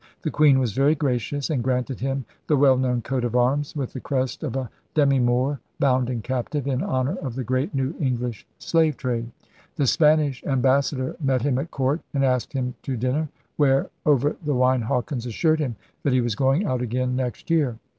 The 0.23 0.31
Queen 0.31 0.57
was 0.57 0.73
very 0.73 0.95
gracious 0.95 1.51
and 1.51 1.63
granted 1.63 1.99
him 1.99 2.25
the 2.47 2.57
well 2.57 2.75
known 2.75 3.03
coat 3.03 3.23
of 3.23 3.35
arms 3.35 3.75
with 3.75 3.93
the 3.93 3.99
crest 3.99 4.41
of 4.41 4.55
*a 4.55 4.71
demi 4.95 5.19
Moor, 5.19 5.59
bound 5.79 6.09
and 6.09 6.23
captive' 6.23 6.65
in 6.65 6.81
honor 6.81 7.17
of 7.17 7.35
the 7.35 7.43
great 7.43 7.75
new 7.75 7.93
English 7.99 8.47
slave 8.57 8.97
trade. 8.97 9.29
The 9.75 9.85
Spanish 9.85 10.43
ambas 10.43 10.89
sador 10.91 11.21
met 11.23 11.43
him 11.43 11.59
at 11.59 11.69
court 11.69 12.01
and 12.15 12.25
asked 12.25 12.53
him 12.53 12.73
to 12.81 12.97
dinner. 12.97 13.29
86 13.29 13.29
ELIZABETHAN 13.29 13.49
SEA 13.51 13.53
DOGS 13.53 13.57
where, 14.03 14.11
over 14.11 14.35
the 14.43 14.55
wine, 14.55 14.81
Hawkins 14.81 15.27
assured 15.27 15.59
him 15.59 15.75
that 16.01 16.13
he 16.13 16.21
was 16.21 16.33
going 16.33 16.65
out 16.65 16.81
again 16.81 17.15
next 17.15 17.51
year. 17.51 17.77